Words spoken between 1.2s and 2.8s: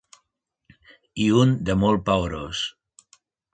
I un de molt paorós.